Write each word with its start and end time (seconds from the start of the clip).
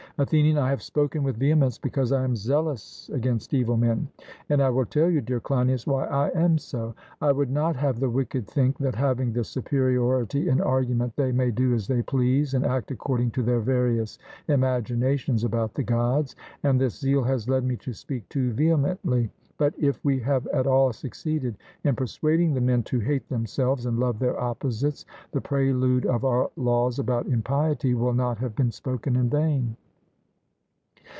ATHENIAN: 0.17 0.55
I 0.59 0.69
have 0.69 0.83
spoken 0.83 1.23
with 1.23 1.37
vehemence 1.37 1.79
because 1.79 2.11
I 2.11 2.23
am 2.23 2.35
zealous 2.35 3.09
against 3.11 3.55
evil 3.55 3.75
men; 3.75 4.07
and 4.49 4.61
I 4.61 4.69
will 4.69 4.85
tell 4.85 5.09
you, 5.09 5.19
dear 5.19 5.39
Cleinias, 5.39 5.87
why 5.87 6.05
I 6.05 6.29
am 6.39 6.59
so. 6.59 6.93
I 7.21 7.31
would 7.31 7.49
not 7.49 7.75
have 7.77 7.99
the 7.99 8.09
wicked 8.09 8.45
think 8.45 8.77
that, 8.79 8.93
having 8.93 9.33
the 9.33 9.43
superiority 9.43 10.47
in 10.47 10.61
argument, 10.61 11.15
they 11.15 11.31
may 11.31 11.49
do 11.49 11.73
as 11.73 11.87
they 11.87 12.03
please 12.03 12.53
and 12.53 12.63
act 12.63 12.91
according 12.91 13.31
to 13.31 13.41
their 13.41 13.61
various 13.61 14.19
imaginations 14.47 15.43
about 15.43 15.73
the 15.73 15.81
Gods; 15.81 16.35
and 16.61 16.79
this 16.79 16.99
zeal 16.99 17.23
has 17.23 17.49
led 17.49 17.63
me 17.63 17.75
to 17.77 17.91
speak 17.93 18.27
too 18.29 18.51
vehemently; 18.51 19.31
but 19.57 19.73
if 19.79 19.99
we 20.05 20.19
have 20.19 20.45
at 20.47 20.67
all 20.67 20.93
succeeded 20.93 21.57
in 21.83 21.95
persuading 21.95 22.53
the 22.53 22.61
men 22.61 22.83
to 22.83 22.99
hate 22.99 23.27
themselves 23.27 23.87
and 23.87 23.97
love 23.97 24.19
their 24.19 24.39
opposites, 24.39 25.03
the 25.31 25.41
prelude 25.41 26.05
of 26.05 26.23
our 26.23 26.51
laws 26.57 26.99
about 26.99 27.25
impiety 27.25 27.95
will 27.95 28.13
not 28.13 28.37
have 28.37 28.55
been 28.55 28.69
spoken 28.69 29.15
in 29.15 29.27
vain. 29.27 29.75